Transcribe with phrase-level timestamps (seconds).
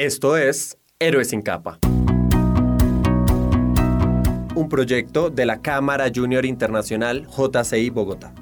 [0.00, 1.78] Esto es Héroes sin capa.
[4.54, 8.32] Un proyecto de la Cámara Junior Internacional JCI Bogotá.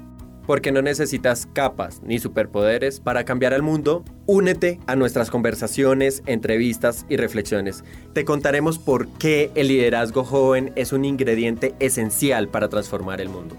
[0.47, 7.05] Porque no necesitas capas ni superpoderes para cambiar el mundo, únete a nuestras conversaciones, entrevistas
[7.09, 7.83] y reflexiones.
[8.13, 13.57] Te contaremos por qué el liderazgo joven es un ingrediente esencial para transformar el mundo.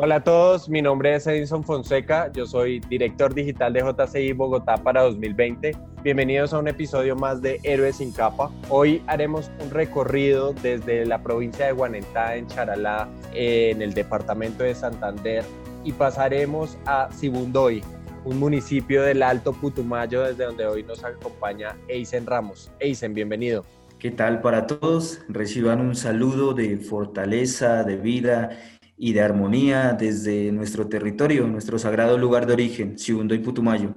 [0.00, 4.76] Hola a todos, mi nombre es Edison Fonseca, yo soy director digital de JCI Bogotá
[4.76, 5.76] para 2020.
[6.04, 8.48] Bienvenidos a un episodio más de Héroes sin capa.
[8.68, 14.76] Hoy haremos un recorrido desde la provincia de Guanentá en Charalá, en el departamento de
[14.76, 15.44] Santander,
[15.82, 17.82] y pasaremos a Sibundoy,
[18.24, 22.70] un municipio del Alto Putumayo desde donde hoy nos acompaña Eisen Ramos.
[22.78, 23.64] Eisen, bienvenido.
[23.98, 25.22] ¿Qué tal para todos?
[25.28, 32.18] Reciban un saludo de fortaleza, de vida y de armonía desde nuestro territorio, nuestro sagrado
[32.18, 33.94] lugar de origen, Sibundo y Putumayo.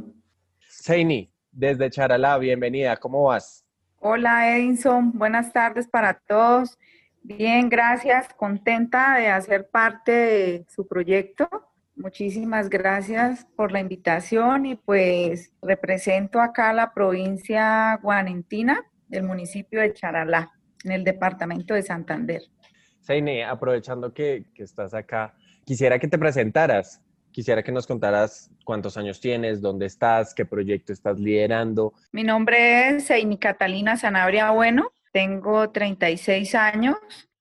[0.69, 3.65] Seini, desde Charalá, bienvenida, ¿cómo vas?
[3.99, 6.77] Hola Edinson, buenas tardes para todos.
[7.23, 11.49] Bien, gracias, contenta de hacer parte de su proyecto.
[11.95, 19.93] Muchísimas gracias por la invitación y pues represento acá la provincia guanentina del municipio de
[19.93, 20.51] Charalá,
[20.83, 22.41] en el departamento de Santander.
[23.01, 25.33] Seine, aprovechando que, estás acá,
[25.65, 30.93] quisiera que te presentaras, quisiera que nos contaras cuántos años tienes, dónde estás, qué proyecto
[30.93, 31.93] estás liderando.
[32.11, 36.95] Mi nombre es Seini Catalina Sanabria Bueno, tengo 36 años,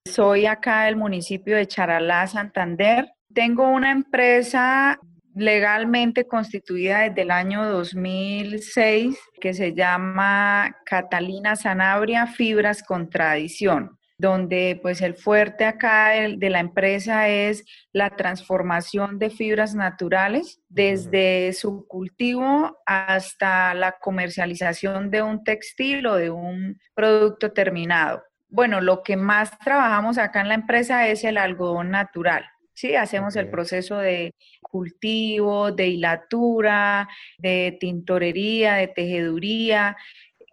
[0.06, 3.12] soy acá del municipio de Charalá, Santander.
[3.34, 4.98] Tengo una empresa
[5.34, 14.78] legalmente constituida desde el año 2006 que se llama Catalina Sanabria Fibras con Tradición donde
[14.82, 21.86] pues el fuerte acá de, la empresa es la transformación de fibras naturales desde su
[21.86, 28.22] cultivo hasta la comercialización de un textil o de un producto terminado.
[28.50, 32.44] Bueno, lo que más trabajamos acá en la empresa es el algodón natural.
[32.74, 37.08] Sí, hacemos el proceso de cultivo, de hilatura,
[37.38, 39.96] de tintorería, de tejeduría,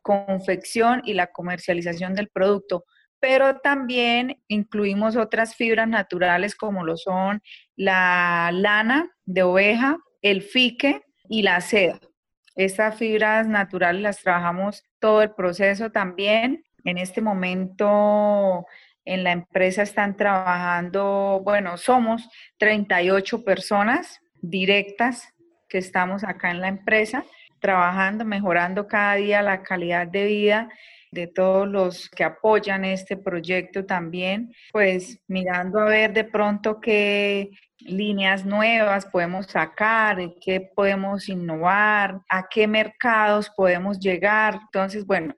[0.01, 2.85] confección y la comercialización del producto
[3.27, 7.41] pero también incluimos otras fibras naturales como lo son
[7.75, 11.99] la lana de oveja, el fique y la seda.
[12.55, 16.63] Estas fibras naturales las trabajamos todo el proceso también.
[16.85, 18.65] En este momento
[19.03, 22.29] en la empresa están trabajando, bueno, somos
[22.59, 25.33] 38 personas directas
[25.67, 27.25] que estamos acá en la empresa,
[27.59, 30.69] trabajando, mejorando cada día la calidad de vida
[31.17, 37.49] de todos los que apoyan este proyecto también, pues mirando a ver de pronto qué
[37.79, 44.59] líneas nuevas podemos sacar, qué podemos innovar, a qué mercados podemos llegar.
[44.65, 45.35] Entonces, bueno,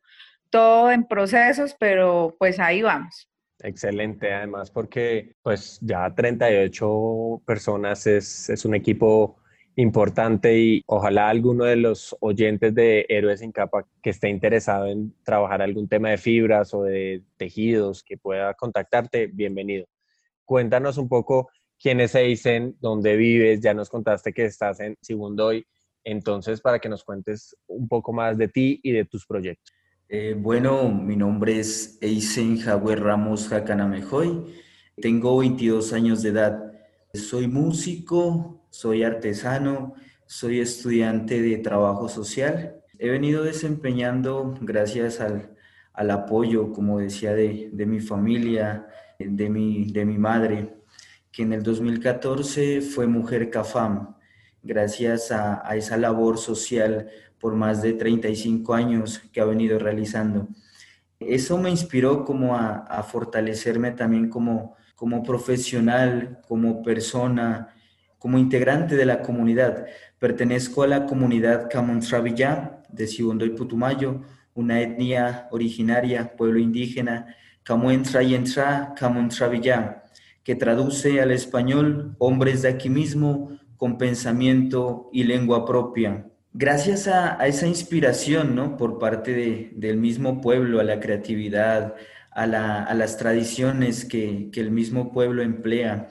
[0.50, 3.30] todo en procesos, pero pues ahí vamos.
[3.62, 9.38] Excelente, además porque pues ya 38 personas es, es un equipo
[9.82, 15.14] importante y ojalá alguno de los oyentes de Héroes sin Capa que esté interesado en
[15.24, 19.88] trabajar algún tema de fibras o de tejidos que pueda contactarte, bienvenido.
[20.44, 21.50] Cuéntanos un poco
[21.82, 25.66] quiénes se dicen, dónde vives, ya nos contaste que estás en Sibundoy,
[26.04, 29.74] entonces para que nos cuentes un poco más de ti y de tus proyectos.
[30.10, 34.44] Eh, bueno, mi nombre es Eisen Javier Ramos Jacanamejoy,
[35.02, 36.74] tengo 22 años de edad,
[37.14, 42.76] soy músico, soy artesano, soy estudiante de trabajo social.
[43.00, 45.56] He venido desempeñando, gracias al,
[46.12, 48.88] apoyo, como decía, de, mi familia,
[49.18, 50.76] de mi, de mi madre,
[51.32, 54.16] que en el 2014 fue Mujer CAFAM,
[54.62, 57.10] gracias a, esa labor social
[57.40, 60.48] por más de 35 años que ha venido realizando.
[61.20, 67.74] Eso me inspiró como a, a fortalecerme también como, como profesional, como persona,
[68.20, 69.86] como integrante de la comunidad,
[70.20, 74.22] pertenezco a la comunidad Camontravillá de Sibondo y Putumayo,
[74.54, 80.04] una etnia originaria, pueblo indígena, Camuentra y Entra Camontravillá,
[80.44, 86.26] que traduce al español hombres de aquí mismo con pensamiento y lengua propia.
[86.52, 88.76] Gracias a, esa inspiración, ¿no?
[88.76, 91.96] Por parte del mismo pueblo, a la creatividad,
[92.32, 96.10] a, las tradiciones que, que el mismo pueblo emplea,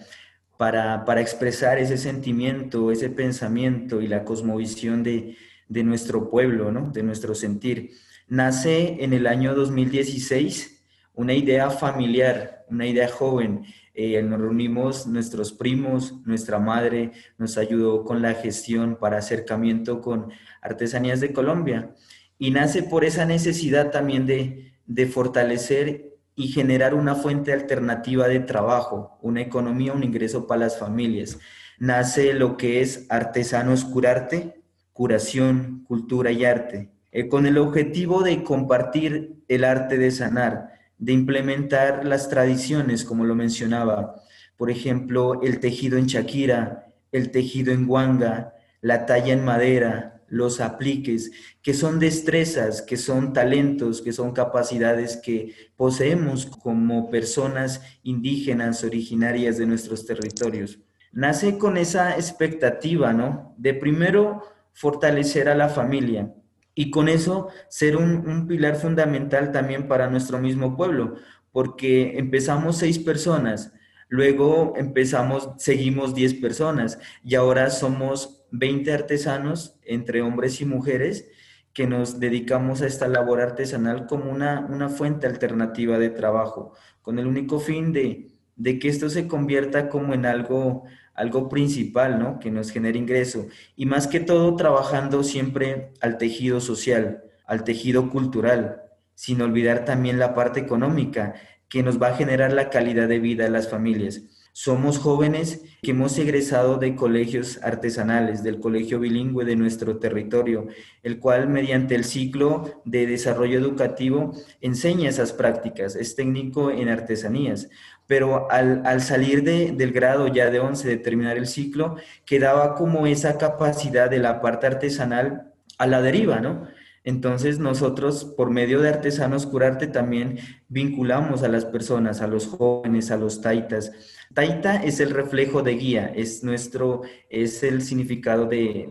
[0.59, 5.37] para, expresar ese sentimiento, ese pensamiento y la cosmovisión de,
[5.69, 6.91] nuestro pueblo, ¿no?
[6.91, 7.93] de nuestro sentir.
[8.27, 10.85] Nace en el año 2016
[11.15, 18.05] una idea familiar, una idea joven, eh, nos reunimos nuestros primos, nuestra madre nos ayudó
[18.05, 21.95] con la gestión para acercamiento con Artesanías de Colombia.
[22.37, 28.39] Y nace por esa necesidad también de, de fortalecer y generar una fuente alternativa de
[28.39, 31.41] trabajo, una economía, un ingreso para las familias.
[31.81, 34.63] Nace lo que es Artesanos Curarte,
[34.93, 41.13] curación, cultura y arte, eh, con el objetivo de compartir el arte de sanar, de
[41.13, 44.23] implementar las tradiciones, como lo mencionaba,
[44.57, 50.61] por ejemplo, el tejido en Shakira, el tejido en Huanga, la talla en madera, los
[50.61, 51.31] apliques,
[51.63, 59.59] que son destrezas, que son talentos, que son capacidades que poseemos como personas indígenas originarias
[59.59, 60.79] de nuestros territorios.
[61.13, 63.55] Nace con esa expectativa, ¿no?
[63.57, 64.43] De primero
[64.73, 66.33] fortalecer a la familia
[66.75, 71.17] y con eso ser un, pilar fundamental también para nuestro mismo pueblo,
[71.51, 73.73] porque empezamos seis personas,
[74.09, 81.29] luego empezamos, seguimos diez personas y ahora somos 20 artesanos, entre hombres y mujeres,
[81.73, 87.19] que nos dedicamos a esta labor artesanal como una, una fuente alternativa de trabajo, con
[87.19, 90.85] el único fin de, de que esto se convierta como en algo,
[91.15, 92.39] algo principal, ¿no?
[92.39, 93.47] Que nos genere ingreso.
[93.77, 98.83] Y más que todo, trabajando siempre al tejido social, al tejido cultural,
[99.15, 101.35] sin olvidar también la parte económica,
[101.69, 104.23] que nos va a generar la calidad de vida de las familias.
[104.61, 110.67] Somos jóvenes que hemos egresado de colegios artesanales, del colegio bilingüe de nuestro territorio,
[111.05, 117.69] el cual mediante el ciclo de desarrollo educativo enseña esas prácticas, es técnico en artesanías.
[118.09, 121.95] Pero al, salir del grado ya de 11, de terminar el ciclo,
[122.25, 126.67] quedaba como esa capacidad de la parte artesanal a la deriva, ¿no?
[127.05, 133.11] Entonces nosotros, por medio de Artesanos Curarte, también vinculamos a las personas, a los jóvenes,
[133.11, 133.93] a los taitas.
[134.39, 138.87] Taita es el reflejo de guía, es nuestro, es el significado de,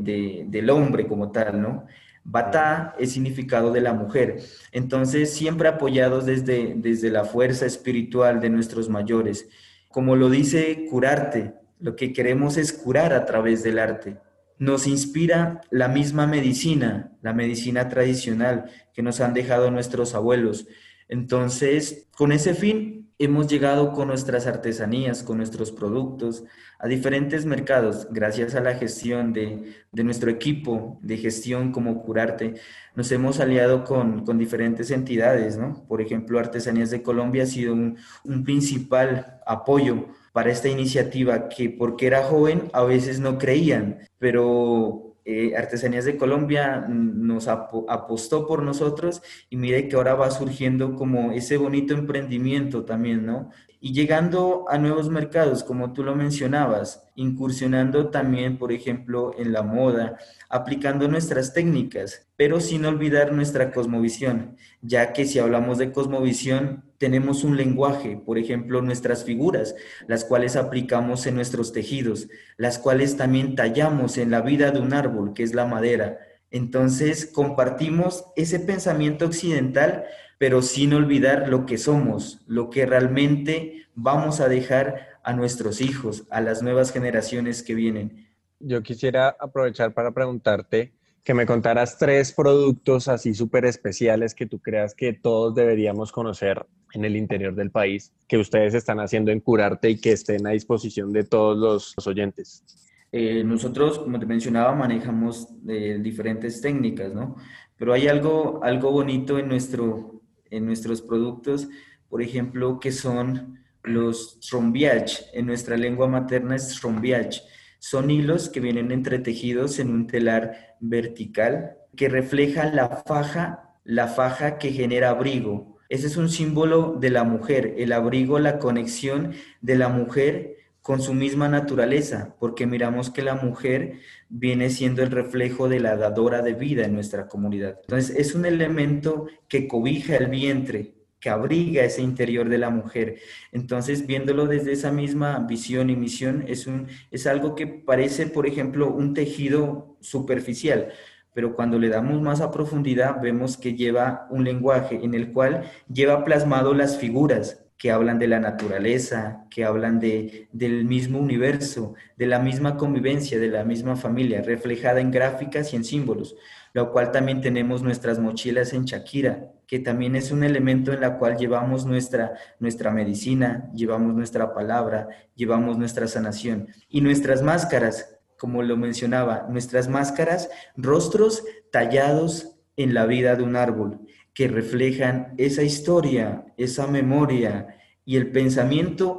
[0.45, 1.85] del hombre como tal, ¿no?
[2.25, 4.41] Bata es significado de la mujer.
[4.73, 9.47] Entonces, siempre apoyados desde, desde la fuerza espiritual de nuestros mayores.
[9.87, 14.17] Como lo dice Curarte, lo que queremos es curar a través del arte
[14.59, 20.67] nos inspira la misma medicina, la medicina tradicional que nos han dejado nuestros abuelos.
[21.07, 26.43] Entonces, con ese fin, hemos llegado con nuestras artesanías, con nuestros productos
[26.79, 32.55] a diferentes mercados, gracias a la gestión de, nuestro equipo de gestión como Curarte.
[32.95, 35.85] Nos hemos aliado con, diferentes entidades, ¿no?
[35.87, 41.69] Por ejemplo, Artesanías de Colombia ha sido un, un principal apoyo para esta iniciativa que
[41.71, 48.63] porque era joven a veces no creían, pero eh, Artesanías de Colombia nos apostó por
[48.63, 53.49] nosotros y mire que ahora va surgiendo como ese bonito emprendimiento también, ¿no?
[53.79, 59.61] Y llegando a nuevos mercados, como tú lo mencionabas, incursionando también, por ejemplo, en la
[59.61, 60.17] moda,
[60.49, 67.43] aplicando nuestras técnicas, pero sin olvidar nuestra cosmovisión, ya que si hablamos de cosmovisión, tenemos
[67.43, 69.75] un lenguaje, por ejemplo, nuestras figuras,
[70.07, 72.27] las cuales aplicamos en nuestros tejidos,
[72.57, 76.17] las cuales también tallamos en la vida de un árbol, que es la madera.
[76.49, 80.05] Entonces, compartimos ese pensamiento occidental,
[80.37, 86.25] pero sin olvidar lo que somos, lo que realmente vamos a dejar a nuestros hijos,
[86.29, 88.27] a las nuevas generaciones que vienen.
[88.59, 90.93] Yo quisiera aprovechar para preguntarte
[91.27, 96.65] que me contaras tres productos así súper especiales que tú creas que todos deberíamos conocer
[96.93, 100.51] en el interior del país, que ustedes están haciendo en Curarte y que estén a
[100.51, 102.63] disposición de todos los, oyentes.
[103.11, 107.35] Eh, nosotros, como te mencionaba, manejamos eh, diferentes técnicas, ¿no?
[107.75, 111.67] Pero hay algo, algo bonito en nuestro, en nuestros productos,
[112.09, 115.23] por ejemplo, que son los trombiach.
[115.33, 117.41] En nuestra lengua materna es trombiach.
[117.79, 124.57] Son hilos que vienen entretejidos en un telar vertical que refleja la faja, la faja
[124.57, 125.77] que genera abrigo.
[125.89, 130.56] Ese es un símbolo de la mujer, el abrigo, la conexión de la mujer
[130.87, 135.97] con su misma naturaleza, porque miramos que la mujer viene siendo el reflejo de la
[135.97, 137.79] dadora de vida en nuestra comunidad.
[137.81, 143.17] Entonces, es un elemento que cobija el vientre, que abriga ese interior de la mujer.
[143.51, 148.47] Entonces, viéndolo desde esa misma visión y misión, es, un, es algo que parece, por
[148.47, 150.93] ejemplo, un tejido superficial,
[151.33, 155.69] pero cuando le damos más a profundidad, vemos que lleva un lenguaje en el cual
[155.91, 161.93] lleva plasmado las figuras que hablan de la naturaleza, que hablan de, del mismo universo,
[162.15, 166.35] de la misma convivencia, de la misma familia, reflejada en gráficas y en símbolos,
[166.73, 171.17] lo cual también tenemos nuestras mochilas en Shakira, que también es un elemento en la
[171.17, 176.69] cual llevamos nuestra, nuestra medicina, llevamos nuestra palabra, llevamos nuestra sanación.
[176.89, 183.55] Y nuestras máscaras, como lo mencionaba, nuestras máscaras, rostros tallados en la vida de un
[183.55, 183.99] árbol,
[184.37, 187.75] que reflejan esa historia, esa memoria
[188.05, 189.17] y el pensamiento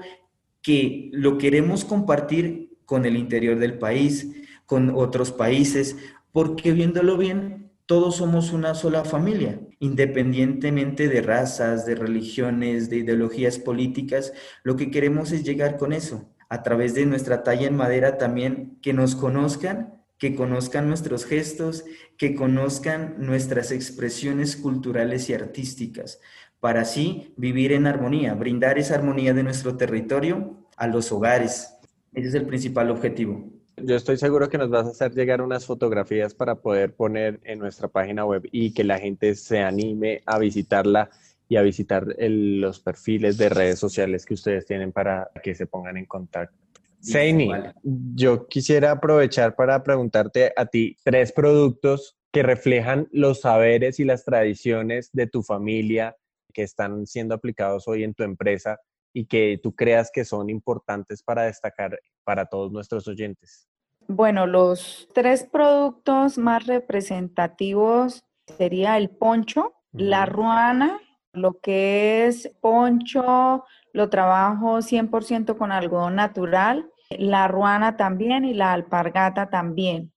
[0.62, 4.30] que lo queremos compartir con el interior del país,
[4.64, 5.96] con otros países,
[6.30, 13.58] porque viéndolo bien, todos somos una sola familia, independientemente de razas, de religiones, de ideologías
[13.58, 14.32] políticas,
[14.62, 18.78] lo que queremos es llegar con eso, a través de nuestra talla en madera también,
[18.82, 21.84] que nos conozcan que conozcan nuestros gestos,
[22.16, 26.20] que conozcan nuestras expresiones culturales y artísticas,
[26.60, 31.74] para así vivir en armonía, brindar esa armonía de nuestro territorio a los hogares.
[32.12, 33.48] Ese es el principal objetivo.
[33.76, 37.60] Yo estoy seguro que nos vas a hacer llegar unas fotografías para poder poner en
[37.60, 41.10] nuestra página web y que la gente se anime a visitarla
[41.48, 45.96] y a visitar los perfiles de redes sociales que ustedes tienen para que se pongan
[45.96, 46.56] en contacto.
[47.00, 47.50] Seini,
[47.82, 54.24] yo quisiera aprovechar para preguntarte a ti tres productos que reflejan los saberes y las
[54.24, 56.16] tradiciones de tu familia
[56.52, 58.78] que están siendo aplicados hoy en tu empresa
[59.12, 63.68] y que tú creas que son importantes para destacar para todos nuestros oyentes.
[64.06, 68.24] Bueno, los tres productos más representativos
[68.56, 71.00] sería el poncho, la ruana,
[71.32, 78.72] lo que es poncho, lo trabajo 100% con algodón natural, la ruana también y la
[78.72, 80.12] alpargata también.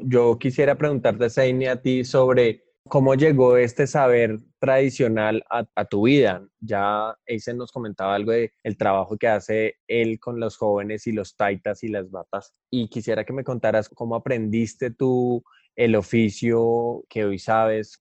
[0.00, 6.46] Yo quisiera preguntarte, Seini, a ti sobre cómo llegó este saber tradicional a, tu vida.
[6.60, 11.12] Ya Eisen nos comentaba algo de el trabajo que hace él con los jóvenes y
[11.12, 12.54] los taitas y las batas.
[12.70, 15.44] Y quisiera que me contaras cómo aprendiste tú
[15.76, 18.00] el oficio que hoy sabes,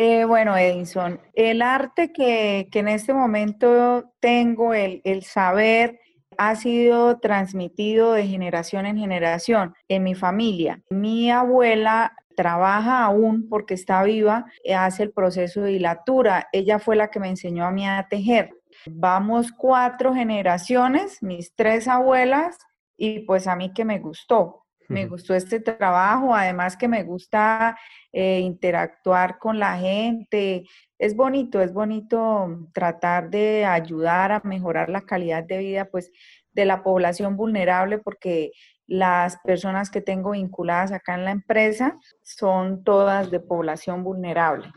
[0.00, 5.98] eh, bueno, Edison, el arte que, en este momento tengo, el, el saber,
[6.36, 10.80] ha sido transmitido de generación en generación en mi familia.
[10.88, 16.46] Mi abuela trabaja aún porque está viva, hace el proceso de hilatura.
[16.52, 18.50] Ella fue la que me enseñó a mí a tejer.
[18.86, 22.56] Vamos cuatro generaciones, mis tres abuelas,
[22.96, 24.67] y pues a mí que me gustó.
[24.88, 27.78] Me gustó este trabajo, además que me gusta
[28.12, 30.64] eh, interactuar con la gente.
[30.98, 36.10] Es bonito, es bonito tratar de ayudar a mejorar la calidad de vida pues,
[36.52, 38.52] de la población vulnerable porque
[38.88, 44.72] las personas que tengo vinculadas acá en la empresa son todas de población vulnerable.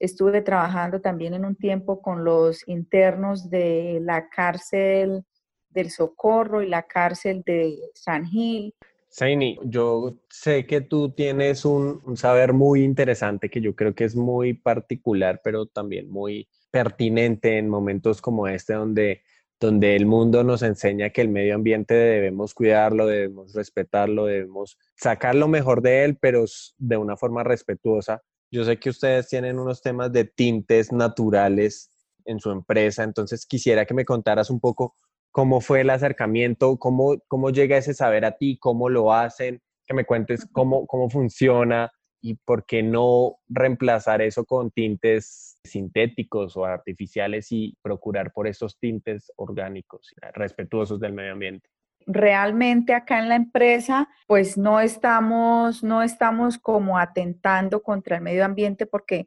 [0.00, 5.24] Estuve trabajando también en un tiempo con los internos de la cárcel
[5.70, 8.74] del Socorro y la cárcel de San Gil.
[9.16, 14.14] Saini, yo sé que tú tienes un, saber muy interesante que yo creo que es
[14.14, 19.22] muy particular, pero también muy pertinente en momentos como este donde,
[19.58, 25.34] donde el mundo nos enseña que el medio ambiente debemos cuidarlo, debemos respetarlo, debemos sacar
[25.34, 26.44] lo mejor de él, pero
[26.76, 28.20] de una forma respetuosa.
[28.50, 31.90] Yo sé que ustedes tienen unos temas de tintes naturales
[32.26, 34.94] en su empresa, entonces quisiera que me contaras un poco
[35.36, 39.92] cómo fue el acercamiento, cómo, cómo llega ese saber a ti, cómo lo hacen, que
[39.92, 46.64] me cuentes cómo, cómo funciona y por qué no reemplazar eso con tintes sintéticos o
[46.64, 51.68] artificiales y procurar por esos tintes orgánicos, respetuosos del medio ambiente.
[52.06, 58.42] Realmente acá en la empresa, pues no estamos, no estamos como atentando contra el medio
[58.42, 59.26] ambiente porque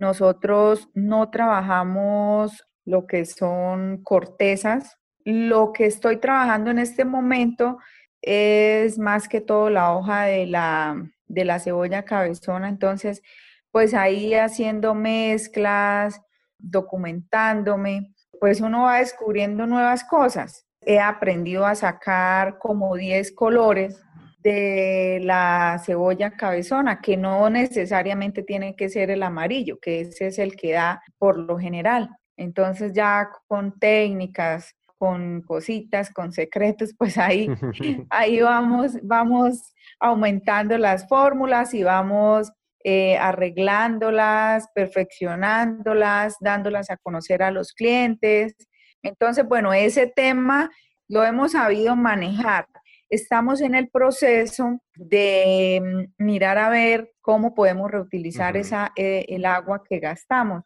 [0.00, 7.78] nosotros no trabajamos lo que son cortezas lo que estoy trabajando en este momento
[8.22, 13.22] es más que todo la hoja de la, de la cebolla cabezona, entonces
[13.70, 16.20] pues ahí haciendo mezclas,
[16.58, 20.66] documentándome, pues uno va descubriendo nuevas cosas.
[20.80, 24.00] He aprendido a sacar como 10 colores
[24.38, 30.38] de la cebolla cabezona, que no necesariamente tiene que ser el amarillo, que ese es
[30.38, 32.10] el que da por lo general.
[32.36, 37.48] Entonces ya con técnicas con cositas, con secretos, pues ahí,
[38.10, 42.52] ahí vamos, vamos aumentando las fórmulas y vamos
[42.84, 48.54] eh, arreglándolas, perfeccionándolas, dándolas a conocer a los clientes.
[49.02, 50.70] Entonces, bueno, ese tema
[51.08, 52.66] lo hemos sabido manejar.
[53.08, 59.46] Estamos en el proceso de mm, mirar a ver cómo podemos reutilizar esa, eh, el
[59.46, 60.64] agua que gastamos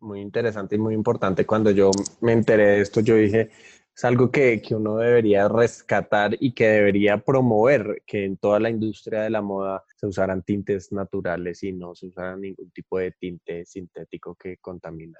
[0.00, 1.46] muy interesante y muy importante.
[1.46, 3.50] Cuando yo me enteré de esto, yo dije,
[3.94, 8.68] es algo que, que, uno debería rescatar y que debería promover, que en toda la
[8.68, 13.12] industria de la moda se usaran tintes naturales y no se usaran ningún tipo de
[13.12, 15.18] tinte sintético que contamina.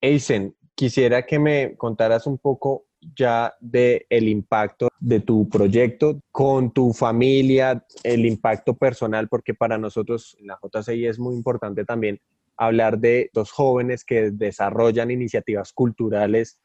[0.00, 6.72] Eisen, quisiera que me contaras un poco ya de el impacto de tu proyecto con
[6.72, 12.20] tu familia, el impacto personal, porque para nosotros en la JCI es muy importante también
[12.58, 16.58] hablar de los jóvenes que desarrollan iniciativas culturales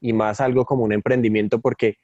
[0.00, 1.96] y más algo como un emprendimiento, porque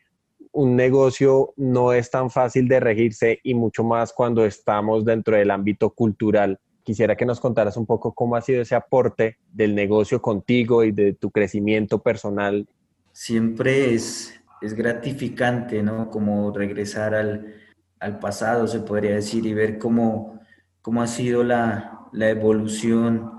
[0.53, 5.51] un negocio no es tan fácil de regirse y mucho más cuando estamos dentro del
[5.51, 6.59] ámbito cultural.
[6.83, 10.93] Quisiera que nos contaras un poco cómo ha sido ese aporte del negocio contigo y
[10.93, 12.67] de tu crecimiento personal.
[13.13, 16.11] Siempre es, es gratificante, ¿no?
[16.11, 17.55] Como regresar al,
[17.99, 20.41] al pasado, se podría decir, y ver cómo,
[20.87, 23.33] cómo ha sido la, la evolución,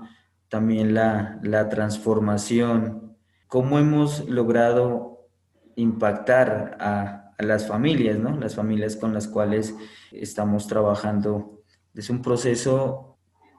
[0.50, 1.40] también la,
[1.70, 5.30] transformación, cómo hemos logrado
[5.74, 8.38] impactar a, las familias, ¿no?
[8.38, 9.74] Las familias con las cuales
[10.12, 11.62] estamos trabajando.
[11.94, 13.16] Es un proceso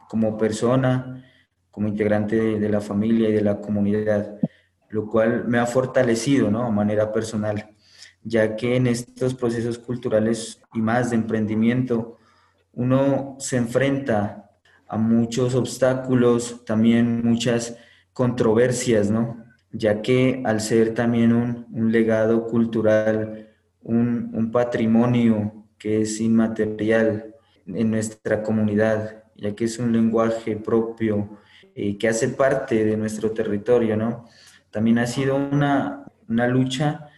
[0.07, 1.25] como persona,
[1.71, 4.37] como integrante de, de, la familia y de la comunidad,
[4.89, 6.63] lo cual me ha fortalecido, ¿no?
[6.63, 7.75] A manera personal,
[8.21, 12.18] ya que en estos procesos culturales y más de emprendimiento,
[12.79, 14.51] uno se enfrenta
[14.87, 17.75] a muchos obstáculos, también muchas
[18.13, 19.43] controversias, ¿no?
[19.73, 23.49] Ya que al ser también un, legado cultural,
[23.83, 27.35] un, patrimonio que es inmaterial
[27.67, 31.37] en nuestra comunidad, ya que es un lenguaje propio
[31.75, 34.25] eh, que hace parte de nuestro territorio, ¿no?
[34.71, 37.09] También ha sido una, una lucha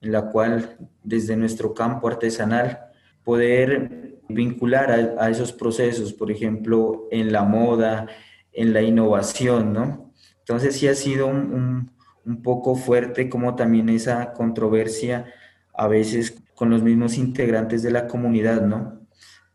[0.00, 2.86] en la cual desde nuestro campo artesanal
[3.22, 8.06] poder vincular a, esos procesos, por ejemplo, en la moda,
[8.52, 10.12] en la innovación, ¿no?
[10.38, 11.90] Entonces sí ha sido un,
[12.24, 15.26] un, poco fuerte como también esa controversia
[15.74, 19.00] a veces con los mismos integrantes de la comunidad, ¿no?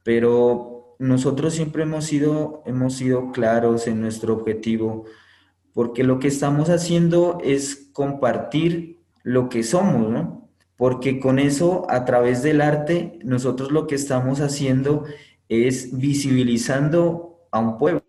[0.04, 5.06] Pero nosotros siempre hemos sido, hemos sido claros en nuestro objetivo,
[5.74, 10.45] porque lo que estamos haciendo es compartir lo que somos, ¿no?
[10.78, 15.06] Porque con eso, a través del arte, nosotros lo que estamos haciendo
[15.48, 18.04] es visibilizando a un pueblo,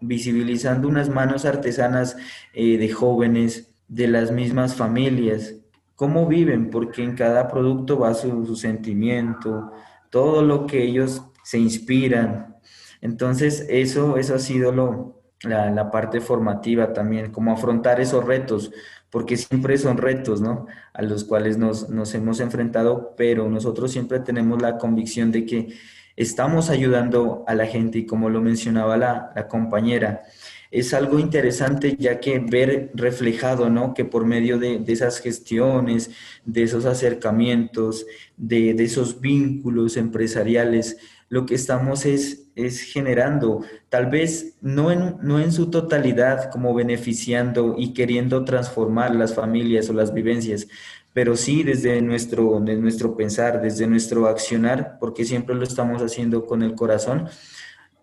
[0.00, 2.16] visibilizando unas manos artesanas
[2.52, 5.56] eh, de jóvenes, de las mismas familias,
[5.96, 9.72] cómo viven, porque en cada producto va su, sentimiento,
[10.10, 12.56] todo lo que ellos se inspiran.
[13.00, 18.70] Entonces, eso, eso ha sido lo, la, la parte formativa también, cómo afrontar esos retos,
[19.10, 20.66] porque siempre son retos, ¿no?
[20.92, 25.74] A los cuales nos, hemos enfrentado, pero nosotros siempre tenemos la convicción de que
[26.16, 30.22] estamos ayudando a la gente y como lo mencionaba la, compañera,
[30.70, 33.94] es algo interesante ya que ver reflejado, ¿no?
[33.94, 36.12] Que por medio de, esas gestiones,
[36.44, 40.98] de esos acercamientos, de, de, esos vínculos empresariales,
[41.30, 46.74] lo que estamos es, es generando, tal vez no en, no en su totalidad como
[46.74, 50.66] beneficiando y queriendo transformar las familias o las vivencias,
[51.12, 56.62] pero sí desde nuestro, nuestro pensar, desde nuestro accionar, porque siempre lo estamos haciendo con
[56.62, 57.28] el corazón,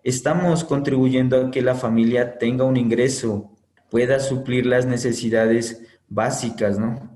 [0.02, 3.52] estamos contribuyendo a que la familia tenga un ingreso,
[3.90, 7.14] pueda suplir las necesidades básicas, ¿no?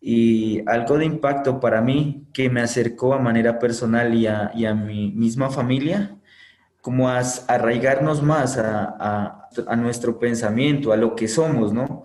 [0.00, 4.64] Y algo de impacto para mí que me acercó a manera personal y a, y
[4.64, 6.16] a mi misma familia,
[6.80, 12.04] como a, arraigarnos más a, a, nuestro pensamiento, a lo que somos, ¿no?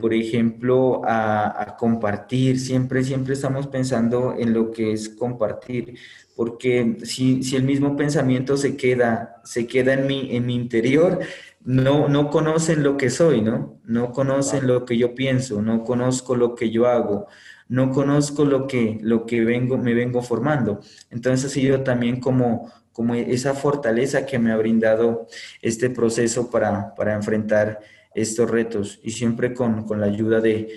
[0.00, 5.98] Por ejemplo, a, compartir, siempre, siempre estamos pensando en lo que es compartir,
[6.34, 11.20] porque si, si el mismo pensamiento se queda, se queda en mi, en mi interior,
[11.66, 13.80] no, no conocen lo que soy, ¿no?
[13.84, 17.26] No conocen lo que yo pienso, no conozco lo que yo hago,
[17.68, 20.80] no conozco lo que, lo que vengo, me vengo formando.
[21.10, 25.26] Entonces ha sido también como, como esa fortaleza que me ha brindado
[25.60, 27.80] este proceso para, enfrentar
[28.14, 30.68] estos retos y siempre con, la ayuda de,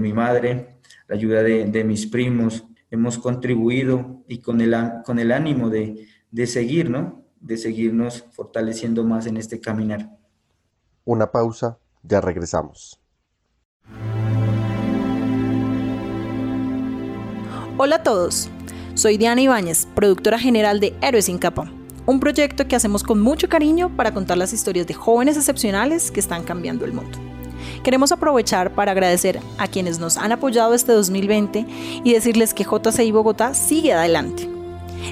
[0.00, 5.68] mi madre, la ayuda de, mis primos, hemos contribuido y con el, con el ánimo
[5.68, 7.26] de, de seguir, ¿no?
[7.38, 10.17] De seguirnos fortaleciendo más en este caminar.
[11.08, 13.00] Una pausa, ya regresamos.
[17.78, 18.50] Hola a todos,
[18.92, 21.72] soy Diana Ibáñez, productora general de Héroes sin capa,
[22.04, 26.20] un proyecto que hacemos con mucho cariño para contar las historias de jóvenes excepcionales que
[26.20, 27.18] están cambiando el mundo.
[27.82, 31.64] Queremos aprovechar para agradecer a quienes nos han apoyado este 2020
[32.04, 34.46] y decirles que JCI Bogotá sigue adelante.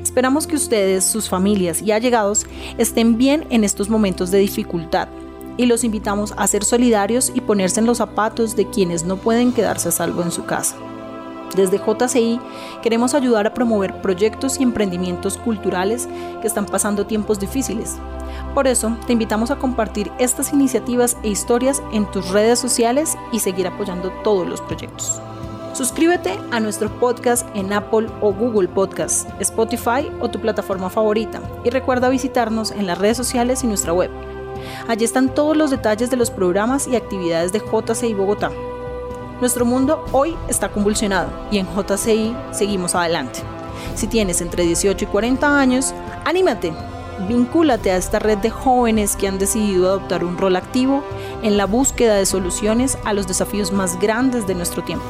[0.03, 2.45] Esperamos que ustedes, sus familias y allegados
[2.77, 5.09] estén bien en estos momentos de dificultad
[5.57, 9.53] y los invitamos a ser solidarios y ponerse en los zapatos de quienes no pueden
[9.53, 10.77] quedarse a salvo en su casa.
[11.55, 12.41] Desde JCI
[12.83, 16.09] queremos ayudar a promover proyectos y emprendimientos culturales
[16.41, 17.97] que están pasando tiempos difíciles.
[18.55, 23.41] Por eso, te invitamos a compartir estas iniciativas e historias en tus redes sociales y
[23.41, 25.21] seguir apoyando todos los proyectos.
[25.73, 31.71] Suscríbete a nuestro podcast en Apple o Google Podcast, Spotify o tu plataforma favorita y
[31.71, 34.11] recuerda visitarnos en las redes sociales y nuestra web.
[34.89, 38.51] Allí están todos los detalles de los programas y actividades de JCI Bogotá.
[39.41, 43.41] Nuestro mundo hoy está convulsionado y en JCI seguimos adelante.
[43.95, 46.73] Si tienes entre 18 y 40 años, anímate,
[47.29, 51.03] vincúlate a esta red de jóvenes que han decidido adoptar un rol activo
[51.43, 55.05] en la búsqueda de soluciones a los desafíos más grandes de nuestro tiempo.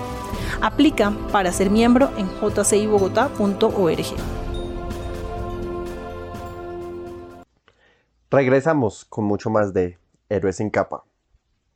[0.60, 4.45] Aplica para ser miembro en jcibogotá.org.
[8.30, 11.04] Regresamos con mucho más de Héroes sin capa.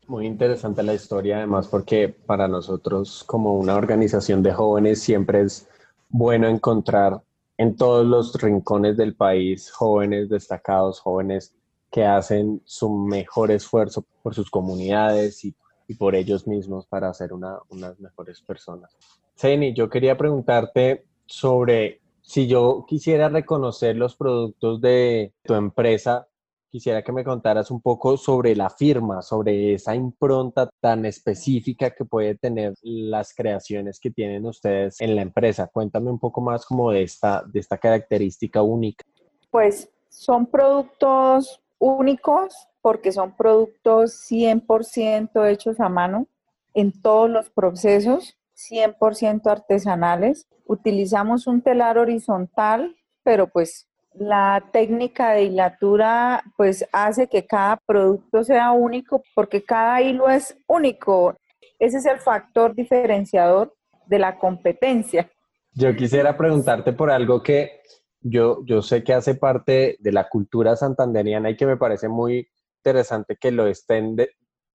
[0.09, 5.69] Muy interesante la historia, además, porque para nosotros como una organización de jóvenes siempre es
[6.09, 7.23] bueno encontrar
[7.57, 11.55] en todos los rincones del país jóvenes destacados, jóvenes
[11.91, 15.55] que hacen su mejor esfuerzo por sus comunidades y,
[15.99, 18.97] por ellos mismos para ser unas mejores personas.
[19.37, 26.29] Zeni, yo quería preguntarte sobre si yo quisiera reconocer los productos de tu empresa,
[26.71, 32.05] quisiera que me contaras un poco sobre la firma, sobre esa impronta tan específica que
[32.05, 35.67] puede tener las creaciones que tienen ustedes en la empresa.
[35.67, 39.05] Cuéntame un poco más como de esta, de esta característica única.
[39.51, 46.29] Pues son productos únicos porque son productos 100% hechos a mano
[46.73, 50.47] en todos los procesos, 100% artesanales.
[50.67, 58.43] Utilizamos un telar horizontal, pero pues la técnica de hilatura pues hace que cada producto
[58.45, 61.37] sea único porque cada hilo es único.
[61.79, 63.75] Ese es el factor diferenciador
[64.07, 65.31] de la competencia.
[65.73, 67.81] Yo quisiera preguntarte por algo que
[68.21, 72.49] yo, yo sé que hace parte de la cultura santanderiana y que me parece muy
[72.79, 74.17] interesante que lo estén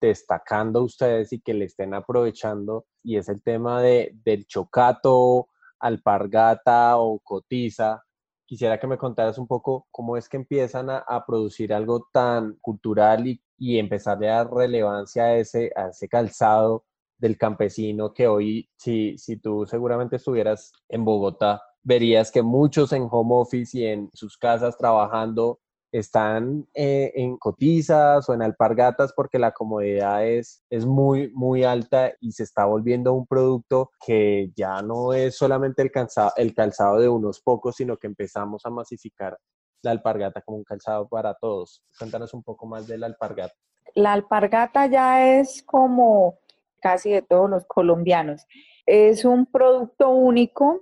[0.02, 6.98] destacando ustedes y que le estén aprovechando y es el tema de, del chocato, alpargata
[6.98, 8.05] o cotiza
[8.46, 13.28] quisiera que me contaras un poco cómo es que empiezan a, producir algo tan cultural
[13.28, 16.86] y, y, empezar a dar relevancia a ese, a ese calzado
[17.18, 23.08] del campesino que hoy, si, si tú seguramente estuvieras en Bogotá, verías que muchos en
[23.10, 25.60] home office y en sus casas trabajando
[25.98, 32.12] están eh, en cotizas o en alpargatas porque la comodidad es, es muy, muy alta
[32.20, 37.00] y se está volviendo un producto que ya no es solamente el calzado, el calzado
[37.00, 39.38] de unos pocos, sino que empezamos a masificar
[39.84, 41.82] la alpargata como un calzado para todos.
[41.98, 43.56] Cuéntanos un poco más de la alpargata.
[43.94, 46.40] La alpargata ya es como
[46.82, 48.46] casi de todos los colombianos.
[48.86, 50.82] Es un producto único,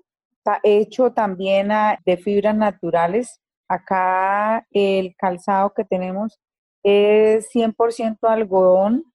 [0.64, 1.70] hecho también
[2.04, 6.40] de fibras naturales Acá el calzado que tenemos
[6.84, 9.06] es 100% algodón,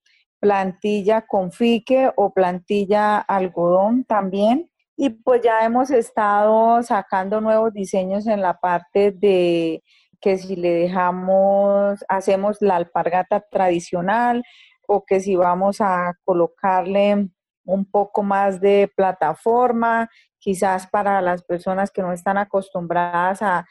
[0.40, 4.70] plantilla con fique o plantilla algodón también.
[4.96, 9.82] Y pues ya hemos estado sacando nuevos diseños en la parte de
[10.20, 14.42] que si le dejamos, hacemos la alpargata tradicional
[14.88, 17.28] o que si vamos a colocarle
[17.64, 23.66] un poco más de plataforma, quizás para las personas que no están acostumbradas a,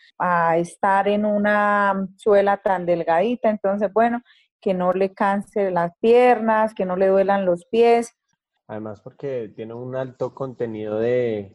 [0.58, 4.22] estar en una suela tan delgadita, entonces, bueno,
[4.60, 8.16] que no le canse las piernas, que no le duelan los pies.
[8.68, 11.54] Además, porque tiene un alto contenido de,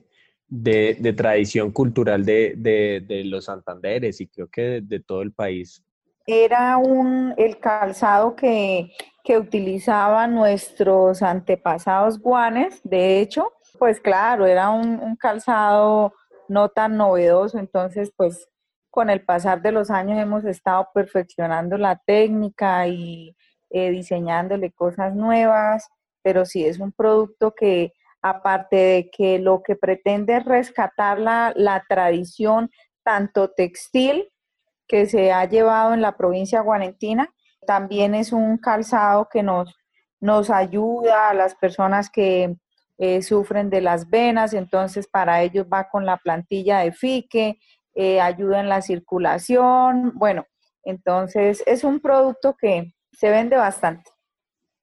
[1.16, 5.84] tradición cultural de, los Santanderes y creo que de, todo el país.
[6.26, 8.92] Era un, el calzado que
[9.24, 16.12] que utilizaban nuestros antepasados guanes, de hecho, pues claro, era un, calzado
[16.48, 18.48] no tan novedoso, entonces pues
[18.90, 23.36] con el pasar de los años hemos estado perfeccionando la técnica y
[23.70, 25.88] eh, diseñándole cosas nuevas,
[26.22, 31.52] pero sí es un producto que aparte de que lo que pretende es rescatar la,
[31.56, 32.70] la tradición
[33.02, 34.28] tanto textil
[34.86, 37.32] que se ha llevado en la provincia guanentina,
[37.66, 39.74] también es un calzado que nos,
[40.20, 42.56] nos ayuda a las personas que
[43.04, 47.58] eh, sufren de las venas, entonces para ellos va con la plantilla de fique,
[47.96, 50.46] eh, ayuda en la circulación, bueno,
[50.84, 54.08] entonces es un producto que se vende bastante.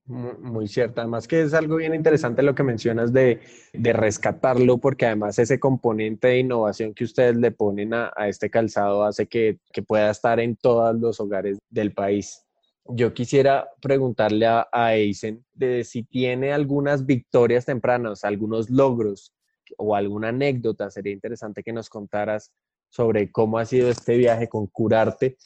[0.05, 3.39] Muy, cierto, además que es algo bien interesante lo que mencionas de,
[3.73, 9.27] rescatarlo, porque además ese componente de innovación que ustedes le ponen a, este calzado hace
[9.27, 12.43] que, que pueda estar en todos los hogares del país.
[12.89, 15.45] Yo quisiera preguntarle a, a Eisen
[15.83, 19.33] si tiene algunas victorias tempranas, algunos logros
[19.77, 20.89] o alguna anécdota.
[20.89, 22.51] Sería interesante que nos contaras
[22.89, 25.37] sobre cómo ha sido este viaje con Curarte.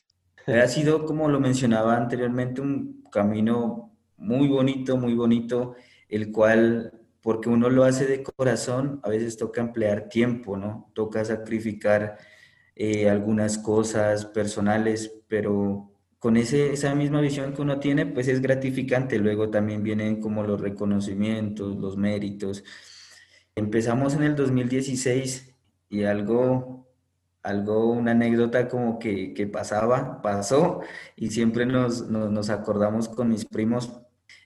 [0.48, 5.76] Ha sido, como lo mencionaba anteriormente, un camino muy bonito, muy bonito,
[6.10, 10.92] el cual, porque uno lo hace de corazón, a veces toca emplear tiempo, ¿no?
[10.94, 12.18] Toca sacrificar
[12.76, 15.93] eh, algunas cosas personales, pero
[16.24, 19.20] con ese, esa misma visión que uno tiene, pues es gratificante.
[19.20, 22.64] Luego también vienen como los reconocimientos, los méritos.
[23.56, 25.54] Empezamos en el 2016
[25.90, 26.88] y algo,
[27.44, 30.80] algo una anécdota como que, que pasaba, pasó
[31.18, 33.92] y siempre nos, nos, nos acordamos con mis primos.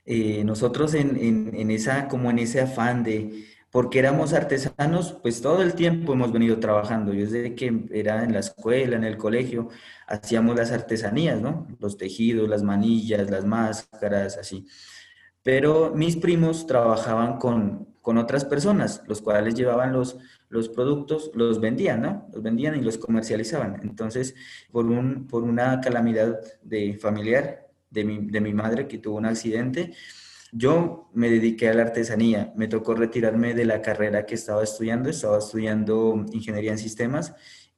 [0.04, 5.42] Eh, nosotros en, en, en, esa, como en ese afán de, porque éramos artesanos, pues
[5.42, 7.12] todo el tiempo hemos venido trabajando.
[7.12, 9.68] Yo desde que era en la escuela, en el colegio,
[10.06, 11.66] hacíamos las artesanías, ¿no?
[11.78, 14.66] Los tejidos, las manillas, las máscaras, así.
[15.42, 21.60] Pero mis primos trabajaban con, con otras personas, los cuales llevaban los, los productos, los
[21.60, 22.28] vendían, ¿no?
[22.32, 23.80] Los vendían y los comercializaban.
[23.82, 24.34] Entonces,
[24.72, 29.26] por, un, por una calamidad de familiar de mi, de mi madre que tuvo un
[29.26, 29.92] accidente,
[30.52, 35.10] yo me dediqué a la artesanía, me tocó retirarme de la carrera que estaba estudiando,
[35.10, 37.34] estaba estudiando ingeniería en sistemas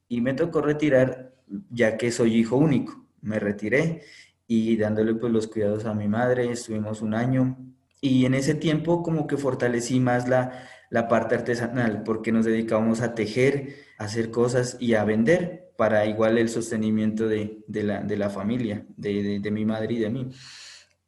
[0.07, 1.33] y me tocó retirar
[1.69, 3.05] ya que soy hijo único.
[3.21, 4.03] Me retiré
[4.47, 7.57] y dándole pues los cuidados a mi madre, estuvimos un año
[8.01, 13.01] y en ese tiempo como que fortalecí más la, la parte artesanal porque nos dedicábamos
[13.01, 18.01] a tejer, a hacer cosas y a vender para igual el sostenimiento de, de, la,
[18.01, 20.29] de la, familia, de, de, mi madre y de mí.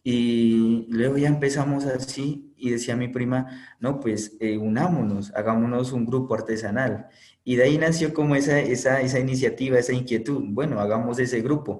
[0.04, 6.06] Y luego ya empezamos así y decía mi prima, no, pues eh, unámonos, hagámonos un
[6.06, 7.08] grupo artesanal.
[7.44, 11.80] Y de ahí nació como esa, esa, esa iniciativa, esa inquietud, bueno, hagamos ese grupo.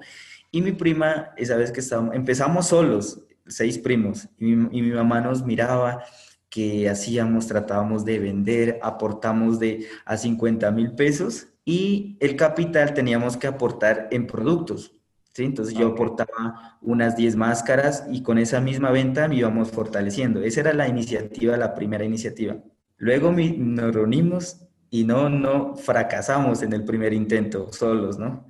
[0.52, 5.20] Y mi prima, esa vez que estábamos, empezamos solos, seis primos, y mi, y mamá
[5.22, 6.04] nos miraba
[6.50, 13.38] que hacíamos, tratábamos de vender, aportamos de a 50 mil pesos y el capital teníamos
[13.38, 14.94] que aportar en productos
[15.34, 15.44] ¿sí?
[15.44, 20.42] Entonces yo aportaba unas 10 máscaras y con esa misma venta me íbamos fortaleciendo.
[20.42, 22.58] Esa era la iniciativa, la primera iniciativa.
[22.98, 28.46] Luego nos reunimos y no, no fracasamos en el primer intento solos, ¿no?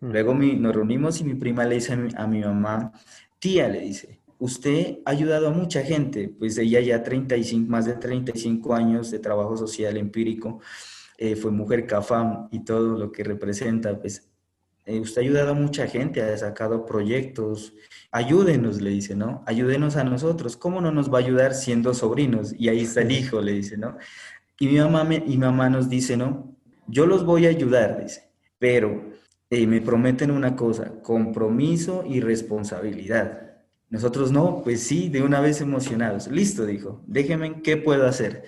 [0.00, 0.10] Mm.
[0.10, 2.92] Luego mi, nos reunimos y mi prima le dice a mi, a mi, mamá,
[3.38, 7.94] tía, le dice, usted ha ayudado a mucha gente, pues ella ya 35, más de
[7.94, 10.60] 35 años de trabajo social empírico,
[11.16, 14.33] eh, fue mujer CAFAM y todo lo que representa, pues
[14.86, 17.72] eh, usted ha ayudado a mucha gente, ha sacado proyectos,
[18.10, 19.42] ayúdenos, le dice, ¿no?
[19.46, 20.56] Ayúdenos a nosotros.
[20.56, 22.54] ¿Cómo no nos va a ayudar siendo sobrinos?
[22.58, 23.96] Y ahí está el hijo, le dice, ¿no?
[24.58, 26.54] Y mi mamá, me, mi mamá nos dice, ¿no?
[26.86, 29.12] Yo los voy a ayudar, dice, pero
[29.50, 33.44] eh, me prometen una cosa, compromiso y responsabilidad.
[33.88, 36.28] Nosotros no, pues sí, de una vez emocionados.
[36.28, 38.44] Listo, dijo, déjenme, ¿qué puedo hacer?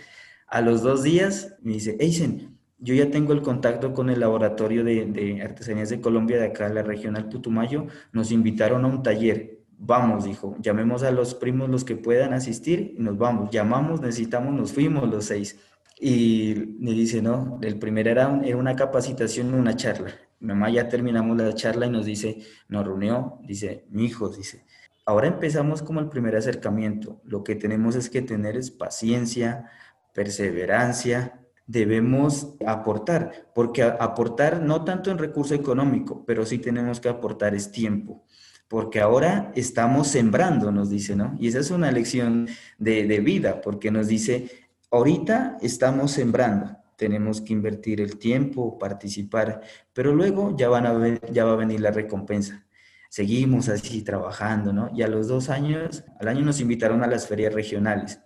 [0.49, 4.85] A los dos días me dice, Eisen, yo ya tengo el contacto con el laboratorio
[4.85, 7.87] de, artesanías de Colombia de acá, la regional Putumayo.
[8.13, 9.61] Nos invitaron a un taller.
[9.79, 13.51] Vamos, dijo, llamemos a los primos los que puedan asistir y nos vamos.
[13.51, 15.59] Llamamos, necesitamos, nos fuimos los seis.
[15.99, 20.13] Y me dice, no, el primero era, era una capacitación, una charla.
[20.41, 24.67] Mi mamá ya terminamos la charla y nos dice, nos reunió, dice, mi hijo, dice,
[25.07, 27.23] ahora empezamos como el primer acercamiento.
[27.25, 29.71] Lo que tenemos es que tener es paciencia,
[30.13, 37.55] perseverancia, debemos aportar, porque aportar no tanto en recurso económico, pero sí tenemos que aportar
[37.55, 38.25] es tiempo,
[38.69, 41.37] porque ahora estamos sembrando, nos dice, ¿no?
[41.39, 42.49] Y esa es una lección
[42.79, 44.51] de, de vida, porque nos dice,
[44.91, 49.61] ahorita estamos sembrando, tenemos que invertir el tiempo, participar,
[49.93, 52.65] pero luego ya, van a ver, ya va a venir la recompensa.
[53.09, 54.91] Seguimos así trabajando, ¿no?
[54.95, 58.21] Y a los dos años, al año nos invitaron a las ferias regionales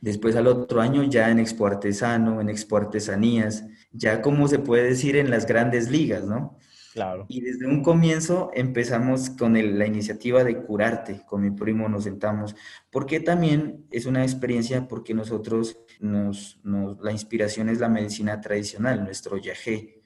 [0.00, 4.84] Después al otro año ya en Expo Artesano, en Expo Artesanías, ya como se puede
[4.84, 6.58] decir en las grandes ligas, ¿no?
[6.92, 7.26] Claro.
[7.28, 12.04] Y desde un comienzo empezamos con el, la iniciativa de curarte, con mi primo nos
[12.04, 12.56] sentamos,
[12.90, 19.04] porque también es una experiencia porque nosotros nos, nos la inspiración es la medicina tradicional,
[19.04, 19.99] nuestro yagé,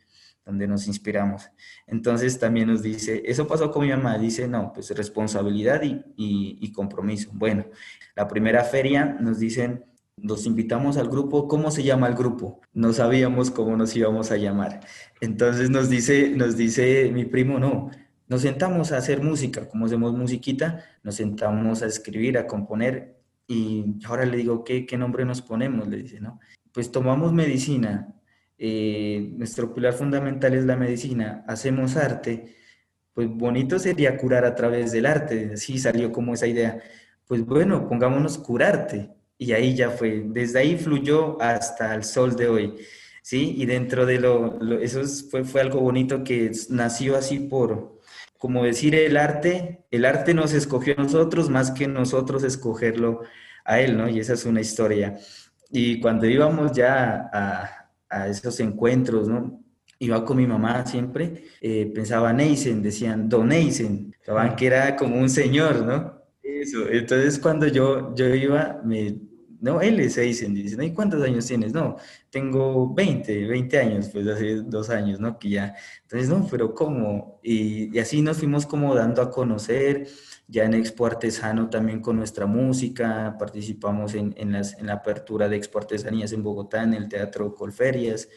[0.44, 1.50] donde nos inspiramos.
[1.86, 6.72] Entonces también nos dice, eso pasó con mi mamá, dice, no, pues responsabilidad y, y,
[6.72, 7.30] compromiso.
[7.32, 7.66] Bueno,
[8.14, 9.84] la primera feria nos dicen,
[10.16, 12.60] nos invitamos al grupo, ¿cómo se llama el grupo?
[12.72, 14.80] No sabíamos cómo nos íbamos a llamar.
[15.20, 17.90] Entonces nos dice, nos dice mi primo, no,
[18.28, 23.96] nos sentamos a hacer música, como hacemos musiquita, nos sentamos a escribir, a componer, y
[24.06, 25.88] ahora le digo, ¿qué, qué nombre nos ponemos?
[25.88, 26.40] Le dice, ¿no?
[26.72, 28.13] Pues tomamos medicina,
[28.58, 32.54] eh, nuestro pilar fundamental es la medicina, hacemos arte,
[33.12, 36.80] pues bonito sería curar a través del arte, así salió como esa idea.
[37.26, 39.10] Pues bueno, pongámonos curarte.
[39.38, 42.74] Y ahí ya fue, desde ahí fluyó hasta el sol de hoy.
[43.24, 43.54] ¿sí?
[43.56, 47.98] Y dentro de lo, eso fue, fue algo bonito que nació así por,
[48.38, 53.22] como decir, el arte, el arte nos escogió a nosotros más que nosotros escogerlo
[53.64, 54.08] a él, ¿no?
[54.08, 55.18] Y esa es una historia.
[55.70, 57.83] Y cuando íbamos ya a,
[58.14, 59.60] a esos encuentros, ¿no?
[59.98, 65.16] Iba con mi mamá siempre, eh, pensaba Neisen, decían Don Neisen, pensaban que era como
[65.16, 66.22] un señor, ¿no?
[66.42, 69.16] Eso, entonces cuando yo, yo iba, me,
[69.64, 71.72] no, él es Eisen, dice, ¿y cuántos años tienes?
[71.72, 71.96] No,
[72.28, 75.38] tengo 20, 20 años, pues hace dos años, ¿no?
[75.38, 77.40] Que ya, entonces, no, pero ¿cómo?
[77.42, 80.06] Y, así nos fuimos como dando a conocer,
[80.48, 85.78] ya en Expo Artesano también con nuestra música, participamos en, en, la apertura de Expo
[85.78, 88.28] Artesanías en Bogotá, en el Teatro Colferias,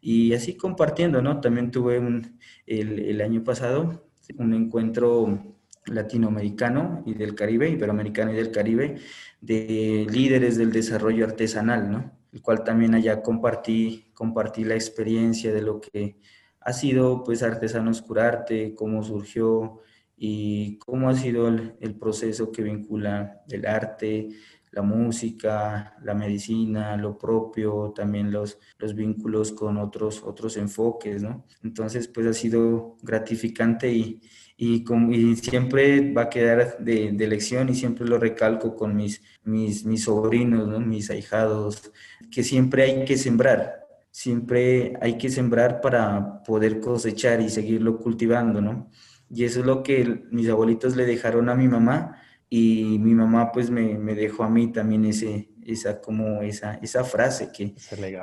[0.00, 1.40] y así compartiendo, ¿no?
[1.40, 8.50] También tuve un, el año pasado un encuentro latinoamericano y del Caribe, iberoamericano y del
[8.50, 8.96] Caribe,
[9.40, 12.12] de líderes del desarrollo artesanal, ¿no?
[12.32, 16.16] El cual también allá compartí, compartí la experiencia de lo que
[16.60, 19.82] ha sido, pues, Artesanos Curarte, cómo surgió,
[20.24, 24.28] y cómo ha sido el, proceso que vincula el arte,
[24.70, 31.44] la música, la medicina, lo propio, también los, los vínculos con otros, otros enfoques, ¿no?
[31.64, 34.20] Entonces, pues ha sido gratificante y,
[34.56, 39.22] y, y siempre va a quedar de, de, lección y siempre lo recalco con mis,
[39.44, 40.80] mis, mis sobrinos, ¿no?
[40.80, 41.92] mis ahijados,
[42.30, 48.60] que siempre hay que sembrar, siempre hay que sembrar para poder cosechar y seguirlo cultivando,
[48.60, 48.90] ¿no?
[49.30, 52.18] Y eso es lo que mis abuelitos le dejaron a mi mamá
[52.50, 57.02] y mi mamá pues me, me dejó a mí también ese, esa, como esa, esa
[57.02, 57.74] frase que,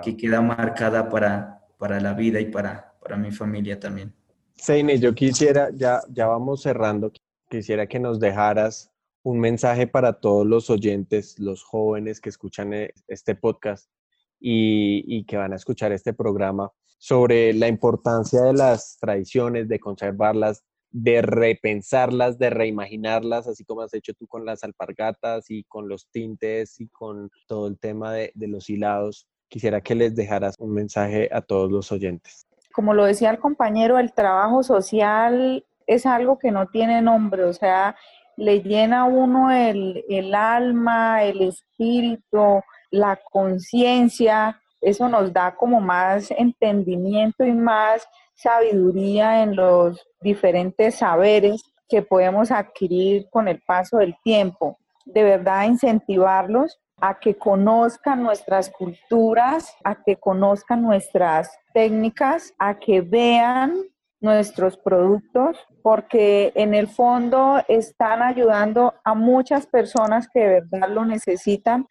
[0.04, 4.13] que queda marcada para, para la vida y para, para mi familia también.
[4.62, 7.13] Seine, yo quisiera, ya, ya vamos cerrando,
[7.50, 8.91] quisiera que nos dejaras
[9.24, 13.89] un mensaje para todos los oyentes, los jóvenes que escuchan e, este podcast
[14.38, 19.80] y, y, que van a escuchar este programa sobre la importancia de las tradiciones, de
[19.80, 25.88] conservarlas, de repensarlas, de reimaginarlas, así como has hecho tú con las alpargatas y con
[25.88, 29.26] los tintes y con todo el tema de, los hilados.
[29.48, 32.48] Quisiera que les dejaras un mensaje a todos los oyentes.
[32.80, 37.52] Como lo decía el compañero, el trabajo social es algo que no tiene nombre, o
[37.52, 37.98] sea,
[38.38, 45.82] le llena a uno el, el alma, el espíritu, la conciencia, eso nos da como
[45.82, 53.98] más entendimiento y más sabiduría en los diferentes saberes que podemos adquirir con el paso
[53.98, 54.78] del tiempo.
[55.04, 63.01] De verdad, incentivarlos a que conozcan nuestras culturas, a que conozcan nuestras técnicas, a que
[63.01, 63.75] vean
[64.21, 71.05] nuestros productos, porque en el fondo están ayudando a muchas personas que de verdad lo
[71.05, 71.88] necesitan,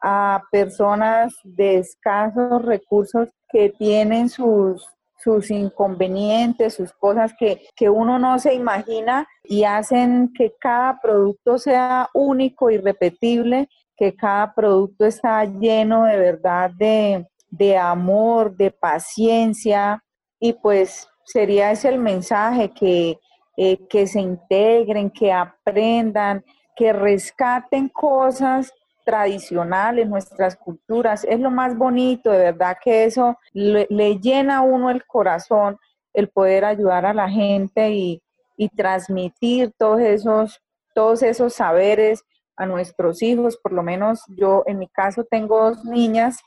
[0.00, 4.86] a personas de escasos recursos que tienen sus
[5.18, 11.58] sus inconvenientes, sus cosas que, que uno no se imagina y hacen que cada producto
[11.58, 13.68] sea único y repetible,
[13.98, 20.02] que cada producto está lleno de verdad de, de amor, de paciencia
[20.38, 23.18] y pues sería ese el mensaje que,
[23.56, 26.44] eh, que se integren, que aprendan,
[26.76, 28.72] que rescaten cosas
[29.04, 33.86] tradicionales, nuestras culturas, es lo más bonito, de verdad que eso le,
[34.20, 35.78] llena a uno el corazón
[36.12, 38.22] el poder ayudar a la gente y,
[38.56, 40.60] y, transmitir todos esos,
[40.94, 42.22] todos esos saberes
[42.58, 46.38] a nuestros hijos, por lo menos yo en mi caso tengo dos niñas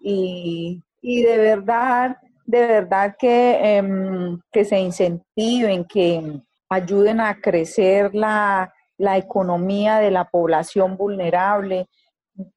[0.00, 8.14] y, y de verdad, de verdad que, em, que se incentiven, que ayuden a crecer
[8.14, 11.88] la, la economía de la población vulnerable,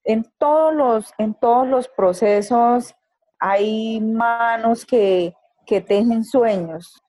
[0.03, 2.93] en todos los, en todos los procesos
[3.39, 5.33] hay manos que,
[5.65, 7.01] que tejen sueños.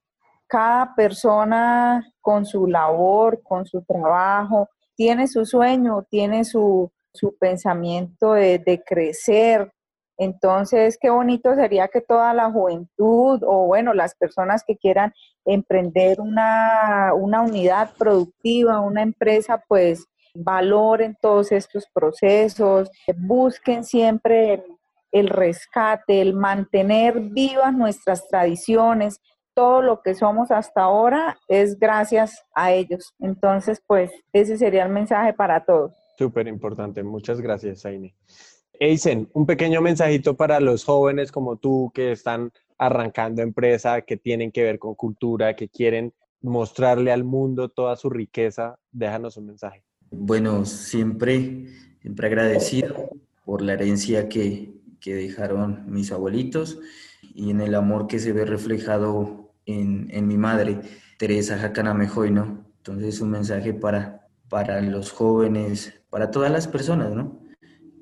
[0.46, 4.68] Cada persona con su labor, con su trabajo,
[5.00, 9.72] tiene su sueño, tiene su, su pensamiento de, crecer.
[10.18, 15.14] Entonces, qué bonito sería que toda la juventud o bueno, las personas que quieran
[15.46, 24.62] emprender una, una unidad productiva, una empresa, pues valoren todos estos procesos, busquen siempre
[25.12, 29.18] el, rescate, el mantener vivas nuestras tradiciones,
[29.55, 33.14] todo lo que somos hasta ahora es gracias a ellos.
[33.18, 35.92] Entonces, pues ese sería el mensaje para todos.
[36.16, 37.03] Súper importante.
[37.03, 38.14] Muchas gracias, Aine.
[38.78, 44.51] Eisen, un pequeño mensajito para los jóvenes como tú que están arrancando empresa, que tienen
[44.53, 49.84] que ver con cultura, que quieren mostrarle al mundo toda su riqueza, déjanos un mensaje.
[50.11, 51.66] Bueno, siempre,
[52.01, 53.11] siempre agradecido
[53.44, 56.78] por la herencia que, que dejaron mis abuelitos
[57.23, 60.81] y en el amor que se ve reflejado en, en mi madre,
[61.18, 62.64] Teresa Jacanamejoy, ¿no?
[62.79, 67.43] Entonces un mensaje para, para los jóvenes, para todas las personas, ¿no?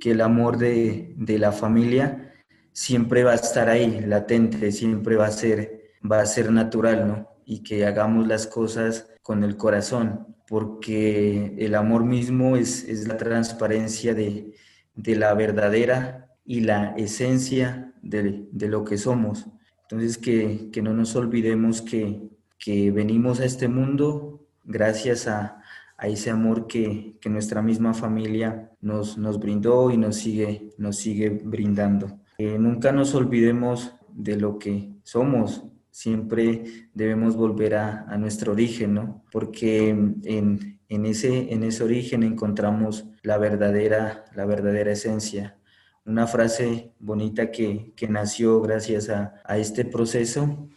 [0.01, 2.33] Que el amor de, de la familia
[2.73, 7.29] siempre va a estar ahí, latente, siempre va a ser, va a ser natural, ¿no?
[7.45, 13.17] Y que hagamos las cosas con el corazón, porque el amor mismo es, es la
[13.17, 14.55] transparencia de,
[14.95, 19.47] de la verdadera y la esencia de, de lo que somos.
[19.83, 22.23] Entonces, que, que no nos olvidemos que,
[22.59, 25.61] que, venimos a este mundo gracias a,
[25.99, 30.97] a ese amor que, que, nuestra misma familia nos, nos brindó y nos sigue, nos
[30.97, 32.19] sigue brindando.
[32.39, 38.95] Que nunca nos olvidemos de lo que somos, siempre debemos volver a, a nuestro origen,
[38.95, 39.23] ¿no?
[39.31, 45.58] Porque en, en, ese, en ese origen encontramos la verdadera, la verdadera esencia
[46.09, 50.69] una frase bonita que, que nació gracias a, a, este proceso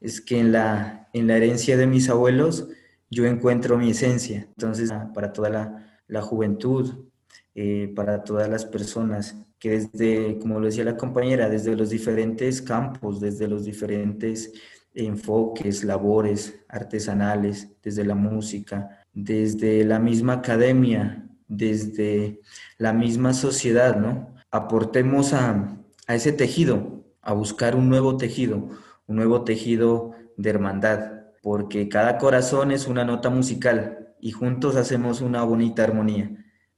[0.00, 2.68] es que en la, en la herencia de mis abuelos
[3.10, 4.46] yo encuentro mi esencia.
[4.48, 7.08] Entonces, para toda la, la juventud,
[7.54, 12.62] eh, para todas las personas que desde, como lo decía la compañera, desde los diferentes
[12.62, 14.52] campos, desde los diferentes
[14.94, 22.40] enfoques, labores artesanales, desde la música, desde la misma academia, desde
[22.78, 24.35] la misma sociedad, ¿no?
[24.50, 25.78] Aportemos a,
[26.08, 28.68] ese tejido, a buscar un nuevo tejido,
[29.06, 35.20] un nuevo tejido de hermandad, porque cada corazón es una nota musical y juntos hacemos
[35.20, 36.30] una bonita armonía.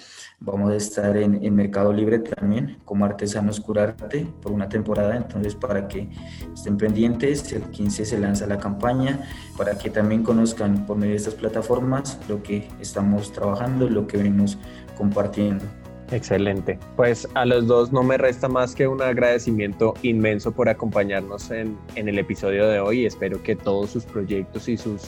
[0.47, 5.55] Vamos a estar en, en, Mercado Libre también como Artesanos Curarte por una temporada, entonces
[5.55, 6.11] para que
[6.53, 9.21] estén pendientes, el 15 se lanza la campaña,
[9.57, 14.19] para que también conozcan por medio de estas plataformas lo que estamos trabajando, lo que
[14.19, 14.59] venimos
[14.99, 15.65] compartiendo.
[16.11, 16.79] Excelente.
[16.95, 21.79] Pues a los dos no me resta más que un agradecimiento inmenso por acompañarnos en,
[21.95, 23.07] en el episodio de hoy.
[23.07, 25.05] Espero que todos sus proyectos y sus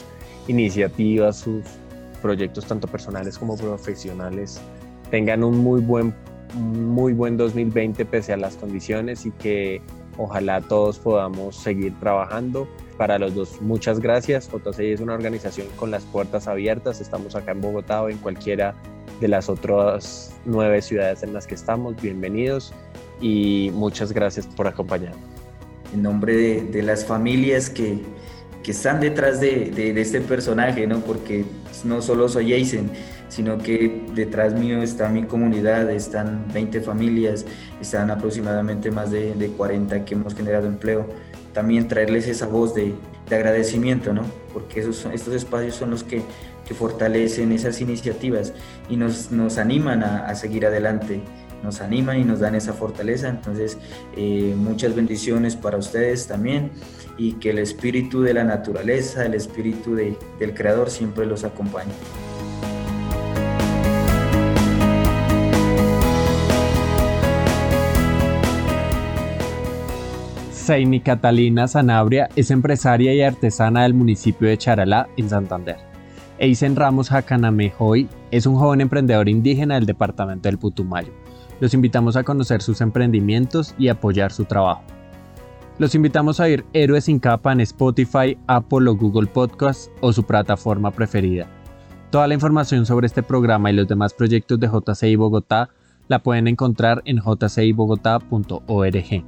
[0.47, 1.63] iniciativas, sus
[2.17, 4.61] proyectos tanto personales como profesionales
[5.09, 6.13] tengan un muy buen,
[6.53, 9.81] muy buen 2020 pese a las condiciones y que
[10.17, 12.67] ojalá todos podamos seguir trabajando.
[12.97, 14.49] Para los dos, muchas gracias.
[14.49, 16.99] JCI es una organización con las puertas abiertas.
[16.99, 18.73] Estamos acá en Bogotá o en cualquiera
[19.21, 21.95] de las otras nueve ciudades en las que estamos.
[22.01, 22.73] Bienvenidos
[23.21, 25.21] y muchas gracias por acompañarnos.
[25.93, 28.01] En nombre de, de las familias que,
[28.67, 30.99] que están detrás de, de, de, este personaje, ¿no?
[30.99, 31.45] porque
[31.85, 32.91] no solo soy Jason,
[33.29, 37.45] sino que detrás mío está mi comunidad, están 20 familias,
[37.79, 41.07] están aproximadamente más de, de 40 que hemos generado empleo.
[41.53, 42.93] También traerles esa voz de,
[43.29, 44.23] de agradecimiento, ¿no?
[44.51, 46.21] porque esos, estos espacios son los que,
[46.67, 48.51] que fortalecen esas iniciativas
[48.89, 51.21] y nos, nos animan a, a seguir adelante
[51.63, 53.29] nos animan y nos dan esa fortaleza.
[53.29, 53.77] Entonces,
[54.15, 56.71] eh, muchas bendiciones para ustedes también
[57.17, 61.93] y que el espíritu de la naturaleza, el espíritu de, del Creador siempre los acompañe.
[70.67, 75.77] Saini Catalina Sanabria es empresaria y artesana del municipio de Charalá, en Santander.
[76.39, 81.13] Eisen Ramos Jacanamejoy es un joven emprendedor indígena del departamento del Putumayo.
[81.59, 84.83] Los invitamos a conocer sus emprendimientos y apoyar su trabajo.
[85.79, 90.23] Los invitamos a ir Héroes sin capa en Spotify, Apple o Google Podcasts o su
[90.23, 91.47] plataforma preferida.
[92.09, 95.69] Toda la información sobre este programa y los demás proyectos de JCI Bogotá
[96.07, 99.23] la pueden encontrar en jcibogotá.org.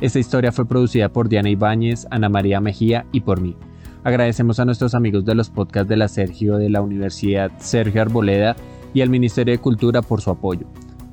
[0.00, 3.56] Esta historia fue producida por Diana Ibáñez, Ana María Mejía y por mí.
[4.02, 8.56] Agradecemos a nuestros amigos de los podcasts de la Sergio de la Universidad Sergio Arboleda
[8.92, 10.66] y al Ministerio de Cultura por su apoyo.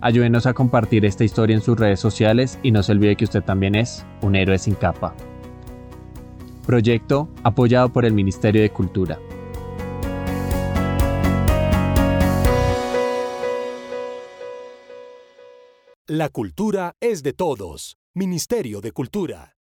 [0.04, 3.42] Ayúdenos a compartir esta historia en sus redes sociales y no se olvide que usted
[3.42, 5.16] también es un héroe sin capa.
[6.66, 9.18] Proyecto apoyado por el Ministerio de Cultura.
[16.06, 17.96] La cultura es de todos.
[18.14, 19.53] Ministerio de Cultura.